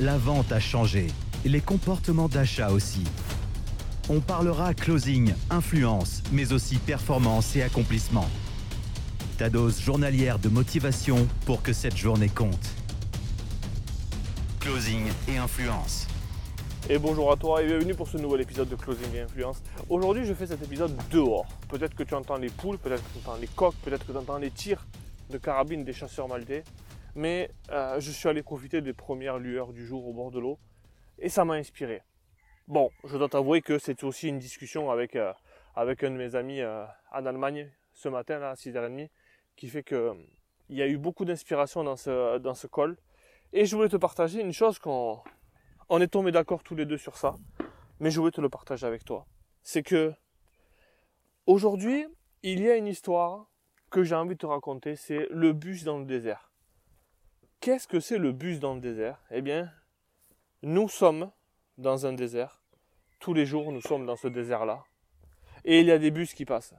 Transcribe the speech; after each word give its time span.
la 0.00 0.18
vente 0.18 0.52
a 0.52 0.60
changé, 0.60 1.06
les 1.44 1.60
comportements 1.60 2.28
d'achat 2.28 2.70
aussi. 2.70 3.04
On 4.10 4.20
parlera 4.20 4.74
closing, 4.74 5.32
influence, 5.48 6.22
mais 6.32 6.52
aussi 6.52 6.76
performance 6.76 7.56
et 7.56 7.62
accomplissement. 7.62 8.28
Ta 9.38 9.48
dose 9.48 9.80
journalière 9.80 10.38
de 10.38 10.48
motivation 10.48 11.26
pour 11.46 11.62
que 11.62 11.72
cette 11.72 11.96
journée 11.96 12.28
compte. 12.28 12.68
Closing 14.60 15.06
et 15.28 15.38
influence. 15.38 16.06
Et 16.90 16.98
bonjour 16.98 17.32
à 17.32 17.36
toi 17.36 17.62
et 17.62 17.66
bienvenue 17.66 17.94
pour 17.94 18.06
ce 18.06 18.18
nouvel 18.18 18.42
épisode 18.42 18.68
de 18.68 18.76
Closing 18.76 19.14
et 19.14 19.20
Influence. 19.20 19.62
Aujourd'hui 19.88 20.26
je 20.26 20.34
fais 20.34 20.46
cet 20.46 20.62
épisode 20.62 20.94
dehors. 21.10 21.46
Peut-être 21.68 21.94
que 21.94 22.02
tu 22.02 22.14
entends 22.14 22.36
les 22.36 22.50
poules, 22.50 22.78
peut-être 22.78 23.02
que 23.02 23.18
tu 23.18 23.26
entends 23.26 23.38
les 23.40 23.48
coques, 23.48 23.74
peut-être 23.82 24.06
que 24.06 24.12
tu 24.12 24.18
entends 24.18 24.38
les 24.38 24.50
tirs 24.50 24.84
de 25.30 25.38
carabine 25.38 25.84
des 25.84 25.94
chasseurs 25.94 26.28
maltais. 26.28 26.64
Mais 27.16 27.50
euh, 27.70 27.98
je 27.98 28.10
suis 28.10 28.28
allé 28.28 28.42
profiter 28.42 28.82
des 28.82 28.92
premières 28.92 29.38
lueurs 29.38 29.72
du 29.72 29.86
jour 29.86 30.06
au 30.06 30.12
bord 30.12 30.30
de 30.30 30.38
l'eau 30.38 30.58
et 31.18 31.30
ça 31.30 31.46
m'a 31.46 31.54
inspiré. 31.54 32.02
Bon, 32.68 32.90
je 33.04 33.16
dois 33.16 33.30
t'avouer 33.30 33.62
que 33.62 33.78
c'était 33.78 34.04
aussi 34.04 34.28
une 34.28 34.38
discussion 34.38 34.90
avec, 34.90 35.16
euh, 35.16 35.32
avec 35.74 36.04
un 36.04 36.10
de 36.10 36.16
mes 36.16 36.34
amis 36.34 36.60
euh, 36.60 36.84
en 37.10 37.24
Allemagne 37.24 37.72
ce 37.94 38.10
matin 38.10 38.42
à 38.42 38.52
6h30 38.52 39.08
qui 39.56 39.68
fait 39.68 39.82
qu'il 39.82 40.14
il 40.68 40.76
y 40.76 40.82
a 40.82 40.86
eu 40.86 40.98
beaucoup 40.98 41.24
d'inspiration 41.24 41.82
dans 41.84 41.96
ce, 41.96 42.36
dans 42.36 42.52
ce 42.52 42.66
call. 42.66 42.98
Et 43.54 43.64
je 43.64 43.74
voulais 43.74 43.88
te 43.88 43.96
partager 43.96 44.42
une 44.42 44.52
chose 44.52 44.78
qu'on 44.78 45.18
on 45.88 46.00
est 46.02 46.08
tombé 46.08 46.32
d'accord 46.32 46.62
tous 46.62 46.74
les 46.74 46.84
deux 46.84 46.98
sur 46.98 47.16
ça, 47.16 47.36
mais 47.98 48.10
je 48.10 48.20
voulais 48.20 48.32
te 48.32 48.42
le 48.42 48.50
partager 48.50 48.86
avec 48.86 49.06
toi. 49.06 49.24
C'est 49.62 49.82
que 49.82 50.12
aujourd'hui, 51.46 52.06
il 52.42 52.60
y 52.60 52.68
a 52.68 52.76
une 52.76 52.88
histoire 52.88 53.46
que 53.90 54.04
j'ai 54.04 54.14
envie 54.14 54.34
de 54.34 54.40
te 54.40 54.46
raconter, 54.46 54.96
c'est 54.96 55.26
le 55.30 55.54
bus 55.54 55.84
dans 55.84 55.98
le 55.98 56.04
désert. 56.04 56.45
Qu'est-ce 57.60 57.88
que 57.88 58.00
c'est 58.00 58.18
le 58.18 58.32
bus 58.32 58.60
dans 58.60 58.74
le 58.74 58.80
désert? 58.80 59.20
Eh 59.30 59.42
bien, 59.42 59.72
nous 60.62 60.88
sommes 60.88 61.30
dans 61.78 62.06
un 62.06 62.12
désert. 62.12 62.62
Tous 63.18 63.34
les 63.34 63.46
jours, 63.46 63.72
nous 63.72 63.80
sommes 63.80 64.06
dans 64.06 64.16
ce 64.16 64.28
désert-là. 64.28 64.84
Et 65.64 65.80
il 65.80 65.86
y 65.86 65.92
a 65.92 65.98
des 65.98 66.10
bus 66.10 66.34
qui 66.34 66.44
passent. 66.44 66.74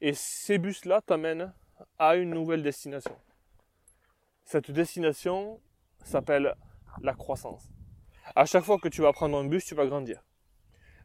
Et 0.00 0.12
ces 0.14 0.58
bus-là 0.58 1.00
t'amènent 1.00 1.52
à 1.98 2.16
une 2.16 2.30
nouvelle 2.30 2.62
destination. 2.62 3.16
Cette 4.44 4.70
destination 4.70 5.60
s'appelle 6.04 6.54
la 7.02 7.14
croissance. 7.14 7.68
À 8.34 8.44
chaque 8.44 8.64
fois 8.64 8.78
que 8.78 8.88
tu 8.88 9.02
vas 9.02 9.12
prendre 9.12 9.36
un 9.38 9.44
bus, 9.44 9.64
tu 9.64 9.74
vas 9.74 9.86
grandir. 9.86 10.22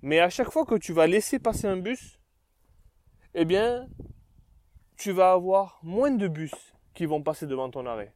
Mais 0.02 0.20
à 0.20 0.30
chaque 0.30 0.52
fois 0.52 0.66
que 0.66 0.76
tu 0.76 0.94
vas 0.94 1.08
laisser 1.08 1.40
passer 1.40 1.68
un 1.68 1.78
bus, 1.78 2.20
eh 3.34 3.46
bien, 3.46 3.88
tu 4.98 5.12
vas 5.12 5.32
avoir 5.32 5.80
moins 5.84 6.12
de 6.12 6.28
bus 6.28 6.54
qui 6.94 7.06
vont 7.06 7.24
passer 7.24 7.48
devant 7.48 7.70
ton 7.70 7.86
arrêt. 7.86 8.14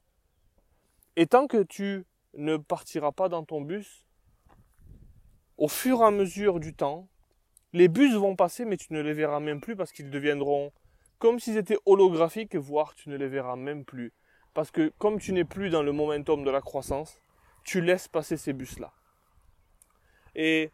Et 1.15 1.27
tant 1.27 1.47
que 1.47 1.63
tu 1.63 2.05
ne 2.33 2.57
partiras 2.57 3.11
pas 3.11 3.29
dans 3.29 3.43
ton 3.43 3.61
bus, 3.61 4.05
au 5.57 5.67
fur 5.67 6.01
et 6.01 6.05
à 6.05 6.11
mesure 6.11 6.59
du 6.59 6.73
temps, 6.73 7.07
les 7.73 7.87
bus 7.87 8.13
vont 8.15 8.35
passer, 8.35 8.65
mais 8.65 8.77
tu 8.77 8.93
ne 8.93 9.01
les 9.01 9.13
verras 9.13 9.39
même 9.39 9.61
plus 9.61 9.75
parce 9.75 9.91
qu'ils 9.91 10.09
deviendront 10.09 10.71
comme 11.19 11.39
s'ils 11.39 11.57
étaient 11.57 11.77
holographiques, 11.85 12.55
voire 12.55 12.93
tu 12.93 13.09
ne 13.09 13.15
les 13.15 13.27
verras 13.27 13.55
même 13.55 13.85
plus. 13.85 14.13
Parce 14.53 14.71
que 14.71 14.91
comme 14.97 15.19
tu 15.19 15.33
n'es 15.33 15.45
plus 15.45 15.69
dans 15.69 15.83
le 15.83 15.91
momentum 15.91 16.43
de 16.43 16.51
la 16.51 16.61
croissance, 16.61 17.19
tu 17.63 17.81
laisses 17.81 18.07
passer 18.07 18.37
ces 18.37 18.53
bus-là. 18.53 18.93
Et 20.35 20.71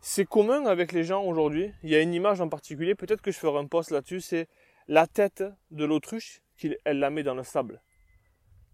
c'est 0.00 0.24
commun 0.24 0.66
avec 0.66 0.92
les 0.92 1.04
gens 1.04 1.22
aujourd'hui. 1.24 1.72
Il 1.82 1.90
y 1.90 1.96
a 1.96 2.00
une 2.00 2.14
image 2.14 2.40
en 2.40 2.48
particulier, 2.48 2.94
peut-être 2.94 3.20
que 3.20 3.32
je 3.32 3.38
ferai 3.38 3.58
un 3.58 3.66
post 3.66 3.90
là-dessus, 3.90 4.20
c'est 4.20 4.48
la 4.86 5.06
tête 5.06 5.44
de 5.70 5.84
l'autruche, 5.84 6.40
qu'elle 6.56 6.78
la 6.84 7.10
met 7.10 7.22
dans 7.22 7.34
le 7.34 7.42
sable. 7.42 7.82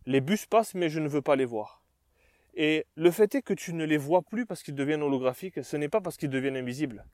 Les 0.07 0.21
bus 0.21 0.47
passent, 0.47 0.75
mais 0.75 0.91
je 0.91 1.01
ne 1.01 1.09
veux 1.09 1.23
pas 1.23 1.37
les 1.37 1.47
voir. 1.47 1.83
Et 2.55 2.87
le 2.95 3.11
fait 3.11 3.35
est 3.35 3.43
que 3.43 3.55
tu 3.55 3.73
ne 3.73 3.85
les 3.85 3.97
vois 3.97 4.23
plus 4.23 4.47
parce 4.47 4.63
qu'ils 4.63 4.75
deviennent 4.75 5.03
holographiques, 5.03 5.65
ce 5.65 5.77
n'est 5.77 5.89
pas 5.89 6.01
parce 6.01 6.17
qu'ils 6.17 6.31
deviennent 6.31 6.57
invisibles, 6.57 7.05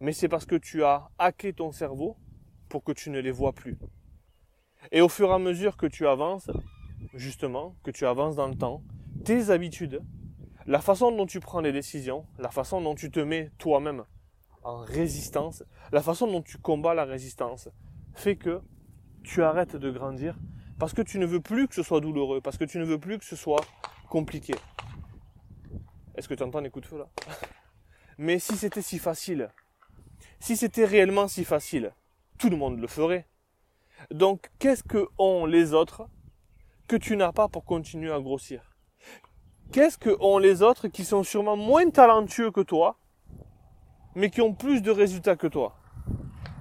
mais 0.00 0.12
c'est 0.12 0.28
parce 0.28 0.46
que 0.46 0.54
tu 0.54 0.84
as 0.84 1.10
hacké 1.18 1.52
ton 1.52 1.72
cerveau 1.72 2.16
pour 2.68 2.84
que 2.84 2.92
tu 2.92 3.10
ne 3.10 3.18
les 3.18 3.30
vois 3.32 3.52
plus. 3.52 3.78
Et 4.92 5.00
au 5.00 5.08
fur 5.08 5.30
et 5.30 5.34
à 5.34 5.38
mesure 5.38 5.76
que 5.76 5.86
tu 5.86 6.06
avances, 6.06 6.50
justement, 7.14 7.74
que 7.82 7.90
tu 7.90 8.06
avances 8.06 8.36
dans 8.36 8.48
le 8.48 8.54
temps, 8.54 8.82
tes 9.24 9.50
habitudes, 9.50 10.00
la 10.66 10.80
façon 10.80 11.10
dont 11.10 11.26
tu 11.26 11.40
prends 11.40 11.60
les 11.60 11.72
décisions, 11.72 12.26
la 12.38 12.50
façon 12.50 12.80
dont 12.80 12.94
tu 12.94 13.10
te 13.10 13.20
mets 13.20 13.50
toi-même 13.58 14.04
en 14.62 14.78
résistance, 14.78 15.64
la 15.90 16.02
façon 16.02 16.26
dont 16.26 16.42
tu 16.42 16.58
combats 16.58 16.94
la 16.94 17.04
résistance, 17.04 17.68
fait 18.14 18.36
que 18.36 18.60
tu 19.22 19.42
arrêtes 19.42 19.76
de 19.76 19.90
grandir 19.90 20.36
parce 20.80 20.94
que 20.94 21.02
tu 21.02 21.18
ne 21.18 21.26
veux 21.26 21.40
plus 21.40 21.68
que 21.68 21.74
ce 21.74 21.82
soit 21.82 22.00
douloureux, 22.00 22.40
parce 22.40 22.56
que 22.56 22.64
tu 22.64 22.78
ne 22.78 22.84
veux 22.84 22.98
plus 22.98 23.18
que 23.18 23.24
ce 23.26 23.36
soit 23.36 23.60
compliqué. 24.08 24.54
Est-ce 26.16 26.26
que 26.26 26.32
tu 26.32 26.42
entends 26.42 26.60
les 26.60 26.70
coups 26.70 26.84
de 26.84 26.88
feu 26.88 26.98
là 26.98 27.08
Mais 28.18 28.38
si 28.38 28.56
c'était 28.56 28.80
si 28.80 28.98
facile, 28.98 29.50
si 30.40 30.56
c'était 30.56 30.86
réellement 30.86 31.28
si 31.28 31.44
facile, 31.44 31.92
tout 32.38 32.48
le 32.48 32.56
monde 32.56 32.80
le 32.80 32.86
ferait. 32.86 33.28
Donc 34.10 34.50
qu'est-ce 34.58 34.82
que 34.82 35.06
ont 35.18 35.44
les 35.44 35.74
autres 35.74 36.08
que 36.88 36.96
tu 36.96 37.14
n'as 37.14 37.32
pas 37.32 37.48
pour 37.48 37.66
continuer 37.66 38.10
à 38.10 38.18
grossir? 38.18 38.62
Qu'est-ce 39.72 39.98
que 39.98 40.16
ont 40.20 40.38
les 40.38 40.62
autres 40.62 40.88
qui 40.88 41.04
sont 41.04 41.22
sûrement 41.22 41.58
moins 41.58 41.90
talentueux 41.90 42.50
que 42.50 42.62
toi, 42.62 42.98
mais 44.14 44.30
qui 44.30 44.40
ont 44.40 44.54
plus 44.54 44.80
de 44.80 44.90
résultats 44.90 45.36
que 45.36 45.46
toi? 45.46 45.76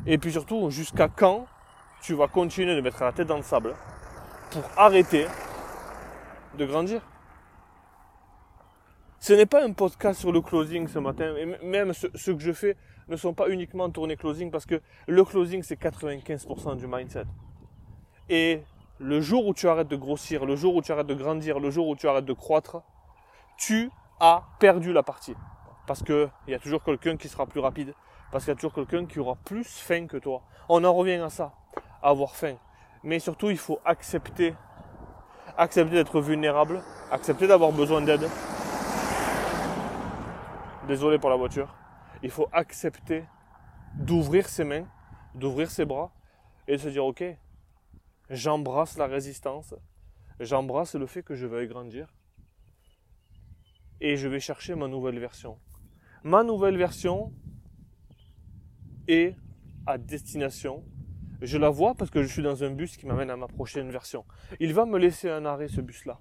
Et 0.06 0.18
puis 0.18 0.34
surtout, 0.34 0.70
jusqu'à 0.70 1.08
quand 1.08 1.48
tu 2.02 2.16
vas 2.16 2.28
continuer 2.28 2.76
de 2.76 2.82
mettre 2.82 3.02
la 3.02 3.14
tête 3.14 3.28
dans 3.28 3.38
le 3.38 3.44
sable? 3.44 3.76
Pour 4.52 4.64
arrêter 4.78 5.28
de 6.58 6.66
grandir 6.66 7.02
Ce 9.20 9.34
n'est 9.34 9.46
pas 9.46 9.64
un 9.64 9.74
podcast 9.74 10.20
sur 10.20 10.32
le 10.32 10.42
closing 10.42 10.88
ce 10.88 11.00
matin, 11.00 11.36
et 11.36 11.46
même 11.46 11.94
ce, 11.94 12.08
que 12.32 12.40
je 12.40 12.52
fais 12.52 12.76
ne 13.08 13.16
sont 13.16 13.34
pas 13.34 13.50
uniquement 13.50 13.90
tournés 13.90 14.18
closing, 14.18 14.52
parce 14.52 14.66
que 14.66 14.82
le 15.08 15.24
closing 15.24 15.64
c'est 15.64 15.80
95% 15.80 16.78
du 16.78 16.88
mindset. 16.88 17.26
Et 18.30 18.64
le 19.00 19.22
jour 19.22 19.48
où 19.48 19.54
tu 19.54 19.68
arrêtes 19.68 19.88
de 19.88 19.96
grossir, 19.96 20.46
le 20.46 20.56
jour 20.56 20.76
où 20.76 20.82
tu 20.82 20.92
arrêtes 20.92 21.08
de 21.08 21.16
grandir, 21.16 21.60
le 21.60 21.72
jour 21.72 21.88
où 21.88 21.96
tu 21.96 22.08
arrêtes 22.08 22.26
de 22.26 22.34
croître, 22.34 22.82
tu 23.58 23.90
as 24.20 24.44
perdu 24.60 24.94
la 24.94 25.04
partie. 25.04 25.36
Parce 25.88 26.04
qu'il 26.04 26.30
y 26.48 26.54
a 26.54 26.60
toujours 26.60 26.84
quelqu'un 26.84 27.18
qui 27.18 27.30
sera 27.30 27.48
plus 27.48 27.60
rapide. 27.60 27.94
Parce 28.32 28.44
qu'il 28.44 28.52
y 28.52 28.54
a 28.54 28.56
toujours 28.56 28.74
quelqu'un 28.74 29.06
qui 29.06 29.20
aura 29.20 29.36
plus 29.44 29.66
faim 29.66 30.06
que 30.06 30.18
toi. 30.18 30.44
On 30.68 30.84
en 30.84 30.94
revient 30.94 31.14
à 31.14 31.30
ça, 31.30 31.54
avoir 32.04 32.36
faim. 32.36 32.58
Mais 33.04 33.20
surtout, 33.20 33.50
il 33.50 33.58
faut 33.58 33.80
accepter, 33.86 34.56
accepter 35.58 35.96
d'être 35.96 36.22
vulnérable, 36.22 36.82
accepter 37.12 37.48
d'avoir 37.48 37.72
besoin 37.72 38.02
d'aide. 38.02 38.28
Désolé 40.88 41.20
pour 41.20 41.30
la 41.30 41.36
voiture. 41.36 41.74
Il 42.24 42.32
faut 42.32 42.48
accepter 42.52 43.24
d'ouvrir 43.96 44.50
ses 44.50 44.64
mains, 44.64 44.86
d'ouvrir 45.36 45.70
ses 45.70 45.86
bras 45.86 46.12
et 46.68 46.74
de 46.74 46.78
se 46.78 46.90
dire, 46.90 47.06
ok, 47.06 47.24
j'embrasse 48.30 48.98
la 48.98 49.08
résistance, 49.08 49.74
j'embrasse 50.40 50.96
le 50.96 51.06
fait 51.06 51.24
que 51.24 51.36
je 51.36 51.46
veuille 51.46 51.68
grandir 51.68 52.14
et 54.02 54.18
je 54.18 54.28
vais 54.28 54.40
chercher 54.40 54.76
ma 54.76 54.88
nouvelle 54.88 55.20
version. 55.20 55.58
Ma 56.24 56.44
nouvelle 56.44 56.78
version 56.78 57.34
est 59.08 59.36
à 59.86 59.98
destination. 59.98 60.84
Je 61.42 61.58
la 61.58 61.70
vois 61.70 61.96
parce 61.96 62.12
que 62.12 62.22
je 62.24 62.28
suis 62.28 62.42
dans 62.42 62.64
un 62.64 62.72
bus 62.72 62.98
qui 62.98 63.06
m'amène 63.06 63.30
à 63.30 63.38
ma 63.38 63.48
prochaine 63.48 63.90
version. 63.90 64.26
Il 64.60 64.74
va 64.74 64.86
me 64.86 64.98
laisser 64.98 65.30
un 65.30 65.46
arrêt, 65.46 65.68
ce 65.68 65.82
bus-là. 65.82 66.20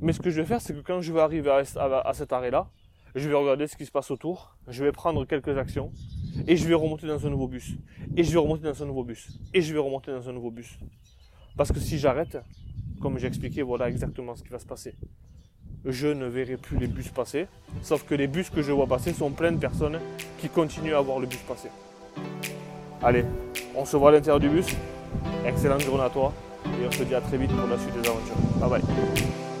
Mais 0.00 0.12
ce 0.12 0.20
que 0.20 0.30
je 0.30 0.40
vais 0.40 0.46
faire, 0.46 0.60
c'est 0.60 0.74
que 0.74 0.80
quand 0.80 1.00
je 1.00 1.12
vais 1.12 1.20
arriver 1.20 1.50
à, 1.50 2.12
cet 2.12 2.32
arrêt-là, 2.32 2.68
je 3.14 3.28
vais 3.28 3.34
regarder 3.34 3.66
ce 3.66 3.76
qui 3.76 3.86
se 3.86 3.92
passe 3.92 4.10
autour, 4.10 4.56
je 4.68 4.82
vais 4.82 4.90
prendre 4.92 5.24
quelques 5.26 5.56
actions, 5.56 5.92
et 6.48 6.56
je 6.56 6.66
vais 6.66 6.74
remonter 6.74 7.06
dans 7.06 7.24
un 7.26 7.30
nouveau 7.30 7.46
bus. 7.46 7.76
Et 8.16 8.24
je 8.24 8.32
vais 8.32 8.38
remonter 8.38 8.64
dans 8.64 8.82
un 8.82 8.86
nouveau 8.86 9.04
bus. 9.04 9.38
Et 9.54 9.62
je 9.62 9.72
vais 9.72 9.78
remonter 9.78 10.10
dans 10.10 10.28
un 10.28 10.32
nouveau 10.32 10.50
bus. 10.50 10.78
Parce 11.56 11.70
que 11.70 11.78
si 11.78 11.98
j'arrête, 11.98 12.38
comme 13.00 13.18
j'ai 13.18 13.26
expliqué, 13.28 13.62
voilà 13.62 13.88
exactement 13.88 14.34
ce 14.34 14.42
qui 14.42 14.48
va 14.48 14.58
se 14.58 14.66
passer 14.66 14.96
je 15.84 16.08
ne 16.08 16.26
verrai 16.26 16.56
plus 16.56 16.78
les 16.78 16.86
bus 16.86 17.08
passer. 17.08 17.46
Sauf 17.82 18.04
que 18.04 18.14
les 18.14 18.26
bus 18.26 18.50
que 18.50 18.62
je 18.62 18.72
vois 18.72 18.86
passer 18.86 19.12
sont 19.12 19.30
pleins 19.30 19.52
de 19.52 19.58
personnes 19.58 19.98
qui 20.38 20.48
continuent 20.48 20.94
à 20.94 21.00
voir 21.00 21.18
le 21.18 21.26
bus 21.26 21.40
passer. 21.40 21.68
Allez, 23.02 23.24
on 23.76 23.84
se 23.84 23.96
voit 23.96 24.10
à 24.10 24.12
l'intérieur 24.12 24.40
du 24.40 24.48
bus. 24.48 24.66
Excellente 25.46 25.82
journée 25.82 26.04
à 26.04 26.10
toi 26.10 26.32
et 26.66 26.86
on 26.86 26.92
se 26.92 27.02
dit 27.02 27.14
à 27.14 27.20
très 27.20 27.36
vite 27.36 27.50
pour 27.50 27.68
la 27.68 27.78
suite 27.78 28.00
des 28.00 28.08
aventures. 28.08 28.36
Bye 28.60 28.70
bye. 28.70 29.51